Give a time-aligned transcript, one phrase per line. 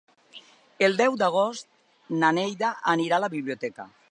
[0.87, 1.69] El deu d'agost
[2.25, 3.93] na Neida anirà a la biblioteca.